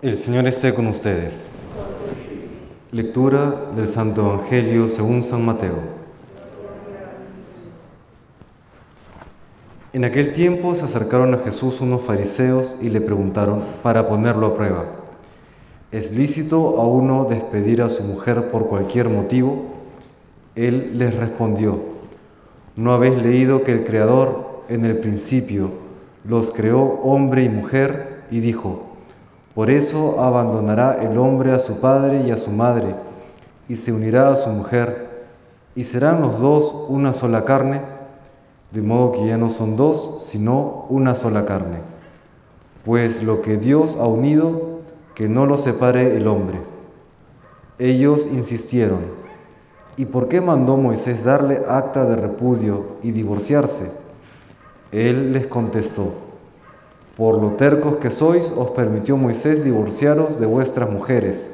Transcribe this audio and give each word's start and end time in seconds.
El 0.00 0.16
Señor 0.16 0.46
esté 0.46 0.74
con 0.74 0.86
ustedes. 0.86 1.50
Lectura 2.92 3.52
del 3.74 3.88
Santo 3.88 4.32
Evangelio 4.32 4.88
según 4.88 5.24
San 5.24 5.44
Mateo. 5.44 5.74
En 9.92 10.04
aquel 10.04 10.32
tiempo 10.34 10.76
se 10.76 10.84
acercaron 10.84 11.34
a 11.34 11.38
Jesús 11.38 11.80
unos 11.80 12.02
fariseos 12.02 12.76
y 12.80 12.90
le 12.90 13.00
preguntaron 13.00 13.64
para 13.82 14.08
ponerlo 14.08 14.46
a 14.46 14.56
prueba, 14.56 14.84
¿es 15.90 16.12
lícito 16.12 16.80
a 16.80 16.86
uno 16.86 17.24
despedir 17.28 17.82
a 17.82 17.88
su 17.88 18.04
mujer 18.04 18.52
por 18.52 18.68
cualquier 18.68 19.08
motivo? 19.08 19.64
Él 20.54 20.96
les 20.96 21.12
respondió, 21.12 21.76
¿no 22.76 22.92
habéis 22.92 23.20
leído 23.20 23.64
que 23.64 23.72
el 23.72 23.84
Creador 23.84 24.62
en 24.68 24.84
el 24.84 24.98
principio 24.98 25.72
los 26.22 26.52
creó 26.52 27.00
hombre 27.02 27.42
y 27.42 27.48
mujer 27.48 28.22
y 28.30 28.38
dijo, 28.38 28.87
por 29.58 29.72
eso 29.72 30.20
abandonará 30.20 31.02
el 31.02 31.18
hombre 31.18 31.50
a 31.50 31.58
su 31.58 31.80
padre 31.80 32.22
y 32.24 32.30
a 32.30 32.38
su 32.38 32.52
madre, 32.52 32.94
y 33.68 33.74
se 33.74 33.92
unirá 33.92 34.30
a 34.30 34.36
su 34.36 34.50
mujer, 34.50 35.26
y 35.74 35.82
serán 35.82 36.20
los 36.20 36.38
dos 36.38 36.86
una 36.88 37.12
sola 37.12 37.44
carne, 37.44 37.80
de 38.70 38.82
modo 38.82 39.10
que 39.10 39.26
ya 39.26 39.36
no 39.36 39.50
son 39.50 39.76
dos, 39.76 40.22
sino 40.26 40.86
una 40.90 41.16
sola 41.16 41.44
carne. 41.44 41.78
Pues 42.84 43.24
lo 43.24 43.42
que 43.42 43.56
Dios 43.56 43.96
ha 43.96 44.06
unido, 44.06 44.78
que 45.16 45.28
no 45.28 45.44
lo 45.44 45.58
separe 45.58 46.16
el 46.16 46.28
hombre. 46.28 46.60
Ellos 47.80 48.28
insistieron, 48.32 49.00
¿y 49.96 50.04
por 50.04 50.28
qué 50.28 50.40
mandó 50.40 50.76
Moisés 50.76 51.24
darle 51.24 51.64
acta 51.66 52.04
de 52.04 52.14
repudio 52.14 52.90
y 53.02 53.10
divorciarse? 53.10 53.90
Él 54.92 55.32
les 55.32 55.48
contestó, 55.48 56.27
por 57.18 57.42
lo 57.42 57.54
tercos 57.54 57.96
que 57.96 58.12
sois, 58.12 58.52
os 58.56 58.70
permitió 58.70 59.16
Moisés 59.16 59.64
divorciaros 59.64 60.38
de 60.38 60.46
vuestras 60.46 60.88
mujeres, 60.88 61.50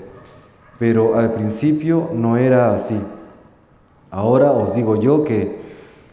pero 0.79 1.17
al 1.17 1.33
principio 1.33 2.11
no 2.13 2.37
era 2.37 2.75
así. 2.75 3.01
Ahora 4.11 4.53
os 4.53 4.75
digo 4.75 4.97
yo 4.97 5.25
que 5.25 5.59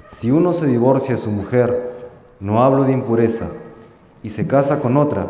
si 0.07 0.31
uno 0.31 0.53
se 0.53 0.67
divorcia 0.67 1.15
de 1.15 1.21
su 1.21 1.31
mujer, 1.31 1.91
no 2.39 2.63
hablo 2.63 2.85
de 2.85 2.93
impureza, 2.93 3.47
y 4.23 4.29
se 4.29 4.47
casa 4.47 4.79
con 4.79 4.95
otra, 4.95 5.29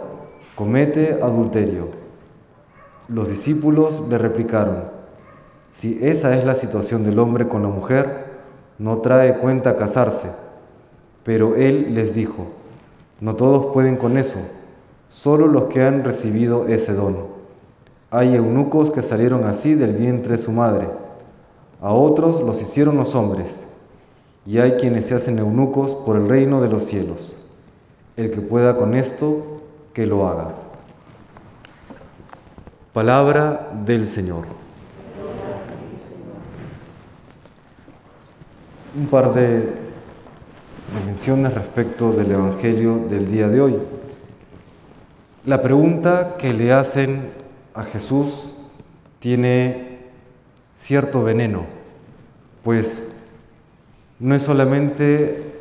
comete 0.54 1.18
adulterio. 1.20 1.88
Los 3.08 3.28
discípulos 3.28 4.04
le 4.08 4.20
replicaron, 4.20 4.84
si 5.72 5.98
esa 6.00 6.38
es 6.38 6.46
la 6.46 6.54
situación 6.54 7.04
del 7.04 7.18
hombre 7.18 7.48
con 7.48 7.64
la 7.64 7.70
mujer, 7.70 8.26
no 8.78 9.00
trae 9.00 9.40
cuenta 9.40 9.78
casarse. 9.78 10.30
Pero 11.24 11.56
él 11.56 11.96
les 11.96 12.14
dijo, 12.14 12.61
no 13.22 13.36
todos 13.36 13.72
pueden 13.72 13.98
con 13.98 14.18
eso, 14.18 14.40
solo 15.08 15.48
los 15.48 15.66
que 15.66 15.84
han 15.84 16.04
recibido 16.04 16.68
ese 16.68 16.94
don. 16.94 17.16
Hay 18.10 18.36
eunucos 18.36 18.92
que 18.92 19.04
salieron 19.04 19.46
así 19.46 19.76
del 19.76 19.94
vientre 19.94 20.34
de 20.36 20.42
su 20.42 20.52
madre, 20.52 20.90
a 21.82 21.94
otros 21.94 22.42
los 22.42 22.62
hicieron 22.62 22.98
los 22.98 23.16
hombres, 23.16 23.68
y 24.46 24.58
hay 24.58 24.74
quienes 24.74 25.06
se 25.06 25.14
hacen 25.14 25.38
eunucos 25.38 25.94
por 25.94 26.18
el 26.18 26.28
reino 26.28 26.62
de 26.62 26.70
los 26.70 26.84
cielos. 26.86 27.50
El 28.18 28.32
que 28.32 28.42
pueda 28.42 28.76
con 28.76 28.96
esto, 28.96 29.62
que 29.94 30.08
lo 30.08 30.28
haga. 30.28 30.56
Palabra 32.94 33.70
del 33.86 34.06
Señor. 34.06 34.46
Un 38.98 39.08
par 39.08 39.34
de 39.34 39.81
menciones 41.06 41.54
respecto 41.54 42.12
del 42.12 42.32
Evangelio 42.32 42.98
del 43.10 43.32
día 43.32 43.48
de 43.48 43.62
hoy. 43.62 43.78
La 45.46 45.62
pregunta 45.62 46.36
que 46.38 46.54
le 46.54 46.74
hacen 46.74 47.30
a 47.74 47.84
Jesús 47.84 48.52
tiene 49.20 50.00
cierto 50.78 51.24
veneno, 51.24 51.66
pues 52.64 53.24
no 54.20 54.36
es 54.36 54.44
solamente 54.44 55.52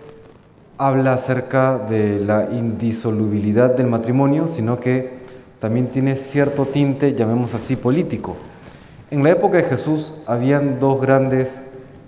habla 0.77 1.15
acerca 1.15 1.79
de 1.79 2.21
la 2.21 2.49
indisolubilidad 2.53 3.77
del 3.77 3.87
matrimonio, 3.87 4.49
sino 4.49 4.81
que 4.81 5.21
también 5.61 5.89
tiene 5.89 6.17
cierto 6.17 6.67
tinte, 6.67 7.15
llamemos 7.15 7.55
así, 7.55 7.77
político. 7.77 8.37
En 9.11 9.23
la 9.23 9.31
época 9.31 9.59
de 9.59 9.65
Jesús 9.65 10.15
habían 10.27 10.79
dos 10.79 11.01
grandes 11.01 11.55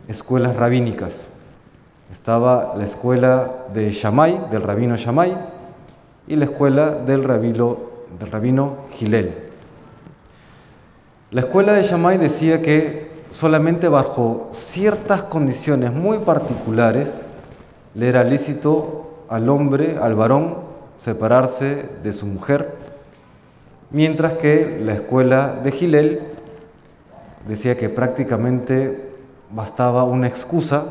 escuelas 0.08 0.56
rabínicas. 0.56 1.28
Estaba 2.12 2.74
la 2.76 2.84
escuela 2.84 3.50
de 3.72 3.90
Shammai, 3.90 4.50
del 4.50 4.60
rabino 4.60 4.96
Shammai, 4.96 5.34
y 6.28 6.36
la 6.36 6.44
escuela 6.44 6.90
del 6.90 7.24
rabino, 7.24 7.78
del 8.20 8.30
rabino 8.30 8.76
Gilel. 8.92 9.34
La 11.30 11.40
escuela 11.40 11.72
de 11.72 11.84
Shammai 11.84 12.18
decía 12.18 12.60
que 12.60 13.10
solamente 13.30 13.88
bajo 13.88 14.48
ciertas 14.52 15.22
condiciones 15.22 15.90
muy 15.90 16.18
particulares 16.18 17.22
le 17.94 18.10
era 18.10 18.24
lícito 18.24 19.24
al 19.30 19.48
hombre, 19.48 19.96
al 19.98 20.14
varón, 20.14 20.56
separarse 20.98 21.86
de 22.02 22.12
su 22.12 22.26
mujer, 22.26 22.74
mientras 23.90 24.34
que 24.34 24.82
la 24.84 24.92
escuela 24.92 25.54
de 25.64 25.72
Gilel 25.72 26.20
decía 27.48 27.78
que 27.78 27.88
prácticamente 27.88 29.12
bastaba 29.50 30.04
una 30.04 30.28
excusa 30.28 30.84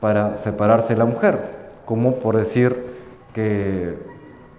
para 0.00 0.36
separarse 0.36 0.94
de 0.94 0.98
la 0.98 1.04
mujer, 1.04 1.38
como 1.84 2.16
por 2.16 2.36
decir 2.36 2.76
que 3.34 3.96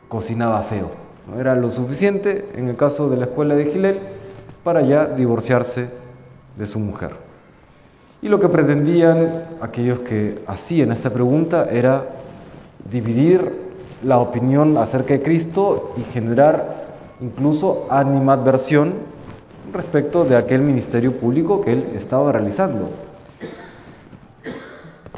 cocinaba 0.08 0.62
feo. 0.62 0.92
¿no? 1.28 1.40
Era 1.40 1.56
lo 1.56 1.70
suficiente, 1.70 2.50
en 2.56 2.68
el 2.68 2.76
caso 2.76 3.10
de 3.10 3.18
la 3.18 3.26
escuela 3.26 3.56
de 3.56 3.66
Gilel, 3.66 4.00
para 4.64 4.82
ya 4.82 5.06
divorciarse 5.06 5.90
de 6.58 6.68
su 6.68 6.80
mujer. 6.80 7.12
Y 8.22 8.28
lo 8.28 8.40
que 8.40 8.50
pretendían 8.50 9.46
aquellos 9.62 10.00
que 10.00 10.40
hacían 10.46 10.92
esta 10.92 11.10
pregunta 11.10 11.70
era 11.72 12.06
dividir 12.92 13.70
la 14.04 14.20
opinión 14.20 14.78
acerca 14.78 15.14
de 15.14 15.22
Cristo 15.22 15.94
y 15.98 16.04
generar 16.12 16.88
incluso 17.22 17.88
animadversión 17.90 18.94
respecto 19.74 20.26
de 20.26 20.36
aquel 20.36 20.62
ministerio 20.62 21.14
público 21.14 21.62
que 21.62 21.74
él 21.74 21.90
estaba 21.96 22.32
realizando 22.32 22.90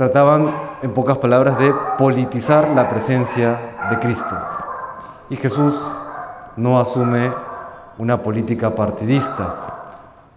trataban, 0.01 0.51
en 0.81 0.95
pocas 0.95 1.19
palabras, 1.19 1.59
de 1.59 1.71
politizar 1.99 2.69
la 2.69 2.89
presencia 2.89 3.59
de 3.91 3.99
Cristo. 3.99 4.35
Y 5.29 5.35
Jesús 5.35 5.79
no 6.57 6.79
asume 6.79 7.31
una 7.99 8.17
política 8.17 8.73
partidista. 8.73 9.53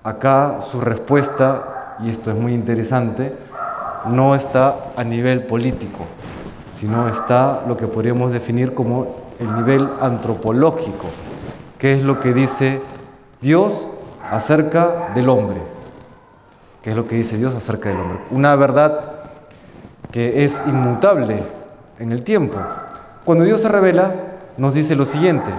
Acá 0.03 0.61
su 0.61 0.83
respuesta, 0.83 1.97
y 2.01 2.11
esto 2.11 2.31
es 2.31 2.37
muy 2.37 2.53
interesante, 2.53 3.35
no 4.05 4.35
está 4.35 4.77
a 4.99 5.03
nivel 5.03 5.47
político, 5.47 6.05
sino 6.75 7.09
está 7.09 7.63
lo 7.67 7.79
que 7.79 7.87
podríamos 7.87 8.33
definir 8.33 8.75
como 8.75 9.17
el 9.39 9.55
nivel 9.57 9.89
antropológico, 9.99 11.07
que 11.79 11.95
es 11.95 12.03
lo 12.03 12.21
que 12.21 12.35
dice 12.35 12.83
Dios 13.41 13.89
acerca 14.31 15.09
del 15.15 15.31
hombre. 15.31 15.63
¿Qué 16.83 16.91
es 16.91 16.97
lo 16.97 17.09
que 17.09 17.17
dice 17.17 17.39
Dios 17.39 17.55
acerca 17.55 17.89
del 17.89 17.99
hombre? 17.99 18.19
Una 18.31 18.57
verdad 18.57 19.14
que 20.15 20.45
es 20.45 20.63
inmutable 20.69 21.43
en 21.99 22.13
el 22.13 22.23
tiempo. 22.23 22.57
Cuando 23.25 23.43
Dios 23.43 23.63
se 23.63 23.69
revela, 23.69 24.15
nos 24.57 24.73
dice 24.73 24.95
lo 24.95 25.07
siguiente, 25.07 25.51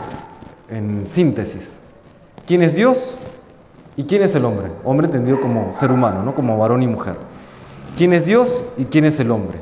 en 0.70 1.06
síntesis. 1.08 1.78
¿Quién 2.48 2.62
es 2.62 2.74
Dios 2.74 3.18
y 3.98 4.06
quién 4.06 4.24
es 4.24 4.34
el 4.34 4.46
hombre? 4.46 4.72
Hombre 4.86 5.08
entendido 5.08 5.42
como 5.42 5.74
ser 5.74 5.92
humano, 5.92 6.24
no 6.24 6.34
como 6.34 6.58
varón 6.58 6.82
y 6.84 6.88
mujer. 6.88 7.16
¿Quién 7.98 8.14
es 8.14 8.28
Dios 8.28 8.64
y 8.78 8.86
quién 8.86 9.04
es 9.04 9.20
el 9.20 9.30
hombre? 9.32 9.60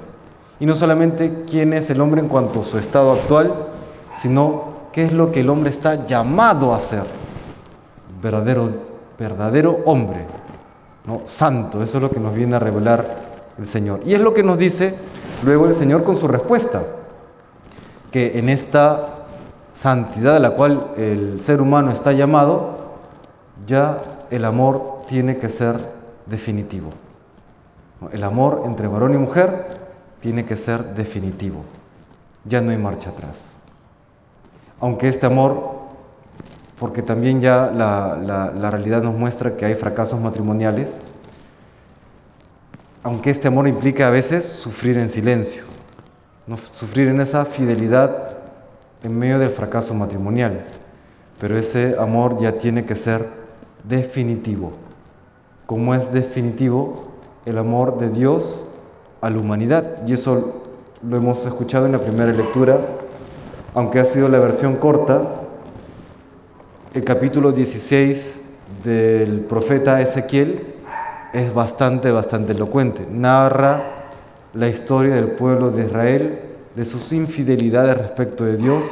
Y 0.60 0.68
no 0.68 0.76
solamente 0.76 1.44
quién 1.50 1.74
es 1.74 1.90
el 1.90 2.00
hombre 2.00 2.22
en 2.22 2.28
cuanto 2.28 2.60
a 2.60 2.64
su 2.64 2.78
estado 2.78 3.14
actual, 3.14 3.52
sino 4.12 4.74
qué 4.92 5.06
es 5.06 5.12
lo 5.12 5.32
que 5.32 5.40
el 5.40 5.50
hombre 5.50 5.72
está 5.72 6.06
llamado 6.06 6.72
a 6.72 6.80
ser. 6.80 7.06
Verdadero, 8.22 8.70
verdadero 9.18 9.80
hombre, 9.86 10.28
¿no? 11.08 11.22
santo. 11.26 11.82
Eso 11.82 11.98
es 11.98 12.04
lo 12.04 12.12
que 12.12 12.20
nos 12.20 12.36
viene 12.36 12.58
a 12.58 12.60
revelar 12.60 13.23
el 13.58 13.66
Señor. 13.66 14.02
Y 14.06 14.14
es 14.14 14.22
lo 14.22 14.34
que 14.34 14.44
nos 14.44 14.58
dice 14.58 14.96
luego 15.44 15.66
el 15.66 15.76
Señor 15.76 16.04
con 16.04 16.16
su 16.16 16.28
respuesta, 16.28 16.84
que 18.12 18.38
en 18.38 18.50
esta 18.50 19.26
santidad 19.76 20.38
a 20.38 20.40
la 20.40 20.52
cual 20.52 20.92
el 20.98 21.42
ser 21.42 21.62
humano 21.62 21.92
está 21.92 22.12
llamado, 22.12 22.78
ya 23.66 24.26
el 24.30 24.46
amor 24.46 25.04
tiene 25.08 25.38
que 25.38 25.50
ser 25.50 25.76
definitivo. 26.26 26.92
El 28.12 28.24
amor 28.24 28.64
entre 28.66 28.88
varón 28.88 29.14
y 29.14 29.18
mujer 29.18 29.80
tiene 30.20 30.46
que 30.46 30.56
ser 30.56 30.96
definitivo. 30.96 31.64
Ya 32.46 32.62
no 32.62 32.72
hay 32.72 32.78
marcha 32.78 33.10
atrás. 33.10 33.56
Aunque 34.80 35.08
este 35.08 35.26
amor, 35.26 35.74
porque 36.80 37.02
también 37.02 37.40
ya 37.40 37.72
la, 37.72 38.52
la 38.54 38.72
realidad 38.72 39.02
nos 39.02 39.16
muestra 39.16 39.56
que 39.56 39.66
hay 39.66 39.76
fracasos 39.76 40.20
matrimoniales, 40.20 41.00
aunque 43.04 43.30
este 43.30 43.50
amor 43.50 43.68
implica 43.68 44.08
a 44.08 44.12
veces 44.12 44.46
sufrir 44.46 44.98
en 44.98 45.10
silencio, 45.10 45.64
sufrir 46.72 47.10
en 47.10 47.20
esa 47.20 47.46
fidelidad 47.46 48.38
en 49.04 49.18
medio 49.18 49.40
del 49.40 49.50
fracaso 49.50 49.94
matrimonial. 49.94 50.66
pero 51.40 51.58
ese 51.58 51.96
amor 52.00 52.40
ya 52.40 52.54
tiene 52.54 52.86
que 52.86 52.96
ser 52.96 53.28
definitivo. 53.84 54.72
¿Cómo 55.66 55.94
es 55.94 56.14
definitivo 56.14 57.12
el 57.46 57.58
amor 57.58 58.00
de 58.00 58.10
Dios 58.10 58.64
a 59.20 59.30
la 59.30 59.40
humanidad? 59.40 60.08
Y 60.08 60.14
eso 60.14 60.64
lo 61.02 61.18
hemos 61.18 61.46
escuchado 61.46 61.86
en 61.86 61.92
la 61.92 62.00
primera 62.00 62.32
lectura, 62.32 62.80
aunque 63.74 64.00
ha 64.00 64.06
sido 64.06 64.30
la 64.30 64.40
versión 64.40 64.78
corta, 64.78 65.42
el 66.94 67.04
capítulo 67.04 67.52
16 67.52 68.40
del 68.86 69.42
profeta 69.42 70.00
Ezequiel 70.00 70.73
es 71.34 71.54
bastante, 71.54 72.12
bastante 72.12 72.54
elocuente. 72.54 73.08
Narra 73.10 73.82
la 74.54 74.68
historia 74.68 75.16
del 75.16 75.32
pueblo 75.32 75.72
de 75.72 75.86
Israel, 75.86 76.40
de 76.76 76.86
sus 76.86 77.12
infidelidades 77.12 77.98
respecto 77.98 78.46
de 78.46 78.56
Dios 78.56 78.86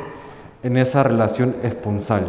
en 0.64 0.76
esa 0.78 1.04
relación 1.04 1.56
esponsal. 1.64 2.24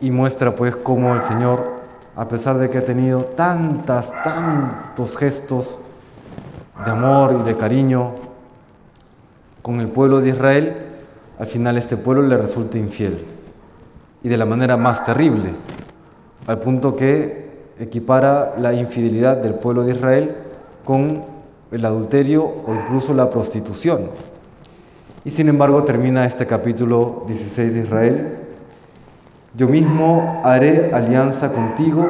Y 0.00 0.10
muestra 0.10 0.54
pues 0.54 0.76
cómo 0.76 1.14
el 1.14 1.22
Señor, 1.22 1.80
a 2.16 2.28
pesar 2.28 2.58
de 2.58 2.68
que 2.68 2.78
ha 2.78 2.84
tenido 2.84 3.24
tantas, 3.24 4.12
tantos 4.22 5.16
gestos 5.16 5.86
de 6.84 6.90
amor 6.90 7.38
y 7.40 7.44
de 7.44 7.56
cariño 7.56 8.12
con 9.62 9.80
el 9.80 9.88
pueblo 9.88 10.20
de 10.20 10.30
Israel, 10.30 10.76
al 11.38 11.46
final 11.46 11.78
este 11.78 11.96
pueblo 11.96 12.22
le 12.22 12.36
resulta 12.36 12.76
infiel. 12.76 13.24
Y 14.22 14.28
de 14.28 14.36
la 14.36 14.44
manera 14.44 14.76
más 14.76 15.04
terrible, 15.04 15.50
al 16.46 16.58
punto 16.58 16.94
que 16.94 17.41
equipara 17.82 18.54
la 18.58 18.72
infidelidad 18.72 19.38
del 19.38 19.54
pueblo 19.54 19.82
de 19.82 19.92
Israel 19.92 20.36
con 20.84 21.24
el 21.72 21.84
adulterio 21.84 22.44
o 22.44 22.74
incluso 22.74 23.12
la 23.12 23.30
prostitución. 23.30 24.02
Y 25.24 25.30
sin 25.30 25.48
embargo 25.48 25.82
termina 25.84 26.24
este 26.24 26.46
capítulo 26.46 27.24
16 27.26 27.74
de 27.74 27.80
Israel. 27.80 28.36
Yo 29.54 29.68
mismo 29.68 30.40
haré 30.44 30.92
alianza 30.94 31.52
contigo 31.52 32.08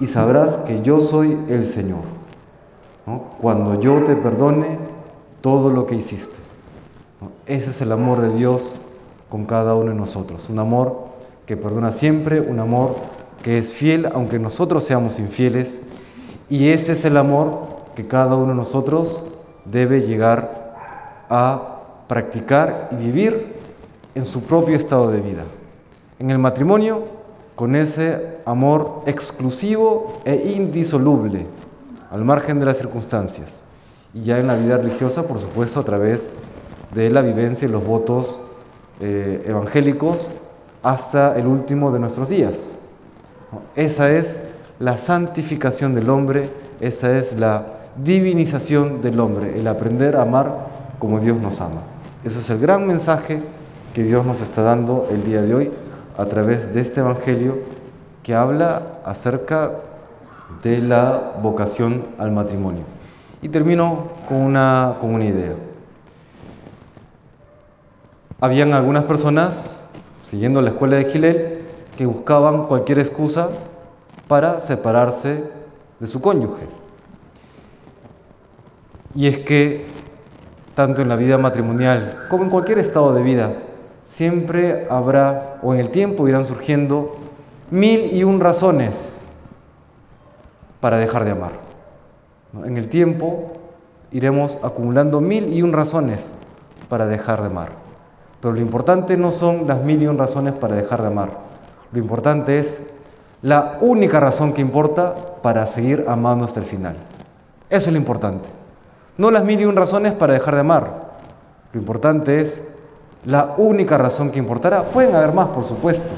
y 0.00 0.06
sabrás 0.06 0.56
que 0.58 0.82
yo 0.82 1.00
soy 1.00 1.38
el 1.48 1.64
Señor. 1.64 2.02
Cuando 3.40 3.80
yo 3.80 4.02
te 4.04 4.16
perdone 4.16 4.78
todo 5.40 5.70
lo 5.70 5.86
que 5.86 5.94
hiciste. 5.94 6.36
Ese 7.46 7.70
es 7.70 7.80
el 7.80 7.92
amor 7.92 8.20
de 8.20 8.34
Dios 8.34 8.76
con 9.30 9.46
cada 9.46 9.74
uno 9.74 9.90
de 9.90 9.96
nosotros. 9.96 10.48
Un 10.50 10.58
amor 10.58 11.06
que 11.46 11.56
perdona 11.56 11.92
siempre, 11.92 12.40
un 12.40 12.60
amor 12.60 12.96
que 13.42 13.58
es 13.58 13.72
fiel 13.72 14.06
aunque 14.06 14.38
nosotros 14.38 14.84
seamos 14.84 15.18
infieles. 15.18 15.80
Y 16.48 16.70
ese 16.70 16.92
es 16.92 17.04
el 17.04 17.16
amor 17.16 17.68
que 17.94 18.06
cada 18.06 18.36
uno 18.36 18.48
de 18.48 18.54
nosotros 18.54 19.24
debe 19.64 20.00
llegar 20.00 20.74
a 21.28 21.78
practicar 22.08 22.88
y 22.92 22.96
vivir 22.96 23.54
en 24.14 24.24
su 24.24 24.42
propio 24.42 24.76
estado 24.76 25.10
de 25.10 25.20
vida. 25.20 25.44
En 26.18 26.30
el 26.30 26.38
matrimonio, 26.38 27.04
con 27.54 27.76
ese 27.76 28.38
amor 28.44 29.02
exclusivo 29.06 30.20
e 30.24 30.52
indisoluble, 30.56 31.46
al 32.10 32.24
margen 32.24 32.58
de 32.60 32.66
las 32.66 32.78
circunstancias. 32.78 33.62
Y 34.14 34.22
ya 34.22 34.38
en 34.38 34.46
la 34.46 34.56
vida 34.56 34.78
religiosa, 34.78 35.26
por 35.26 35.38
supuesto, 35.40 35.80
a 35.80 35.84
través 35.84 36.30
de 36.94 37.10
la 37.10 37.20
vivencia 37.20 37.68
y 37.68 37.70
los 37.70 37.84
votos 37.84 38.40
eh, 39.00 39.44
evangélicos 39.46 40.30
hasta 40.82 41.38
el 41.38 41.46
último 41.46 41.92
de 41.92 42.00
nuestros 42.00 42.28
días. 42.28 42.77
Esa 43.76 44.10
es 44.10 44.40
la 44.78 44.98
santificación 44.98 45.94
del 45.94 46.10
hombre, 46.10 46.50
esa 46.80 47.16
es 47.16 47.38
la 47.38 47.66
divinización 47.96 49.02
del 49.02 49.18
hombre, 49.20 49.58
el 49.58 49.66
aprender 49.66 50.16
a 50.16 50.22
amar 50.22 50.66
como 50.98 51.20
Dios 51.20 51.36
nos 51.38 51.60
ama. 51.60 51.82
Ese 52.24 52.38
es 52.38 52.50
el 52.50 52.58
gran 52.58 52.86
mensaje 52.86 53.42
que 53.94 54.02
Dios 54.02 54.24
nos 54.24 54.40
está 54.40 54.62
dando 54.62 55.08
el 55.10 55.24
día 55.24 55.42
de 55.42 55.54
hoy 55.54 55.70
a 56.16 56.26
través 56.26 56.74
de 56.74 56.80
este 56.80 57.00
Evangelio 57.00 57.58
que 58.22 58.34
habla 58.34 58.82
acerca 59.04 59.72
de 60.62 60.78
la 60.78 61.34
vocación 61.42 62.04
al 62.18 62.32
matrimonio. 62.32 62.82
Y 63.40 63.48
termino 63.48 64.08
con 64.28 64.38
una, 64.38 64.96
con 65.00 65.14
una 65.14 65.24
idea. 65.24 65.54
Habían 68.40 68.72
algunas 68.72 69.04
personas, 69.04 69.84
siguiendo 70.24 70.60
la 70.60 70.70
escuela 70.70 70.96
de 70.96 71.04
Gilel, 71.06 71.57
que 71.98 72.06
buscaban 72.06 72.68
cualquier 72.68 73.00
excusa 73.00 73.48
para 74.28 74.60
separarse 74.60 75.42
de 75.98 76.06
su 76.06 76.20
cónyuge. 76.20 76.62
Y 79.16 79.26
es 79.26 79.38
que 79.38 79.84
tanto 80.76 81.02
en 81.02 81.08
la 81.08 81.16
vida 81.16 81.38
matrimonial 81.38 82.26
como 82.30 82.44
en 82.44 82.50
cualquier 82.50 82.78
estado 82.78 83.12
de 83.14 83.22
vida, 83.24 83.50
siempre 84.04 84.86
habrá 84.88 85.58
o 85.60 85.74
en 85.74 85.80
el 85.80 85.90
tiempo 85.90 86.28
irán 86.28 86.46
surgiendo 86.46 87.16
mil 87.72 88.14
y 88.14 88.22
un 88.22 88.38
razones 88.38 89.18
para 90.78 90.98
dejar 90.98 91.24
de 91.24 91.32
amar. 91.32 91.50
En 92.64 92.76
el 92.76 92.88
tiempo 92.88 93.54
iremos 94.12 94.56
acumulando 94.62 95.20
mil 95.20 95.52
y 95.52 95.62
un 95.62 95.72
razones 95.72 96.32
para 96.88 97.06
dejar 97.06 97.40
de 97.40 97.46
amar. 97.46 97.70
Pero 98.40 98.54
lo 98.54 98.60
importante 98.60 99.16
no 99.16 99.32
son 99.32 99.66
las 99.66 99.82
mil 99.82 100.00
y 100.00 100.06
un 100.06 100.16
razones 100.16 100.54
para 100.54 100.76
dejar 100.76 101.02
de 101.02 101.08
amar. 101.08 101.47
Lo 101.92 101.98
importante 101.98 102.58
es 102.58 102.90
la 103.42 103.78
única 103.80 104.20
razón 104.20 104.52
que 104.52 104.60
importa 104.60 105.14
para 105.42 105.66
seguir 105.66 106.04
amando 106.08 106.44
hasta 106.44 106.60
el 106.60 106.66
final. 106.66 106.96
Eso 107.70 107.86
es 107.86 107.92
lo 107.92 107.98
importante. 107.98 108.48
No 109.16 109.30
las 109.30 109.44
mil 109.44 109.60
y 109.60 109.64
un 109.64 109.76
razones 109.76 110.12
para 110.12 110.32
dejar 110.32 110.54
de 110.54 110.60
amar. 110.60 111.08
Lo 111.72 111.80
importante 111.80 112.40
es 112.40 112.62
la 113.24 113.54
única 113.58 113.98
razón 113.98 114.30
que 114.30 114.38
importará. 114.38 114.84
Pueden 114.84 115.14
haber 115.14 115.32
más, 115.32 115.48
por 115.48 115.64
supuesto, 115.64 116.12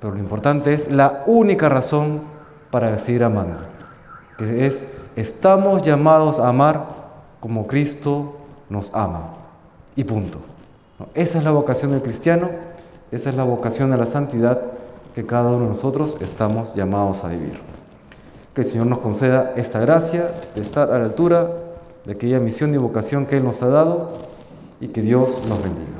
pero 0.00 0.14
lo 0.14 0.20
importante 0.20 0.72
es 0.72 0.90
la 0.90 1.22
única 1.26 1.68
razón 1.68 2.22
para 2.70 2.98
seguir 2.98 3.24
amando. 3.24 3.58
Que 4.38 4.66
es, 4.66 4.92
estamos 5.16 5.82
llamados 5.82 6.38
a 6.38 6.48
amar 6.48 6.84
como 7.40 7.66
Cristo 7.66 8.36
nos 8.68 8.94
ama. 8.94 9.34
Y 9.96 10.04
punto. 10.04 10.38
Esa 11.14 11.38
es 11.38 11.44
la 11.44 11.50
vocación 11.50 11.92
del 11.92 12.02
cristiano, 12.02 12.50
esa 13.12 13.30
es 13.30 13.36
la 13.36 13.44
vocación 13.44 13.90
de 13.90 13.96
la 13.96 14.06
santidad 14.06 14.60
que 15.14 15.26
cada 15.26 15.50
uno 15.50 15.64
de 15.64 15.70
nosotros 15.70 16.16
estamos 16.20 16.74
llamados 16.74 17.24
a 17.24 17.28
vivir. 17.28 17.60
Que 18.54 18.62
el 18.62 18.66
Señor 18.66 18.86
nos 18.86 18.98
conceda 19.00 19.52
esta 19.56 19.80
gracia 19.80 20.32
de 20.54 20.62
estar 20.62 20.90
a 20.90 20.98
la 20.98 21.04
altura 21.04 21.50
de 22.04 22.12
aquella 22.12 22.40
misión 22.40 22.74
y 22.74 22.78
vocación 22.78 23.26
que 23.26 23.36
Él 23.36 23.44
nos 23.44 23.62
ha 23.62 23.68
dado 23.68 24.10
y 24.80 24.88
que 24.88 25.02
Dios 25.02 25.42
nos 25.48 25.62
bendiga. 25.62 25.99